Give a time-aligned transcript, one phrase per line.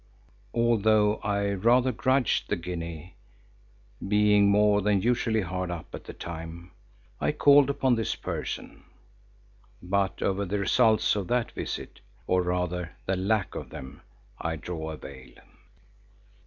[0.55, 3.17] Although I rather grudged the guinea,
[4.07, 6.71] being more than usually hard up at the time,
[7.19, 8.83] I called upon this person,
[9.79, 14.01] but over the results of that visit, or rather the lack of them,
[14.39, 15.35] I draw a veil.